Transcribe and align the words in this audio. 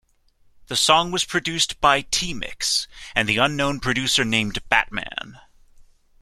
The 0.65 0.75
song 0.75 1.11
was 1.11 1.25
produced 1.25 1.79
by 1.79 2.01
T-Mix 2.01 2.87
and 3.13 3.29
the 3.29 3.37
unknown 3.37 3.79
producer 3.79 4.25
named 4.25 4.67
Batman. 4.67 5.39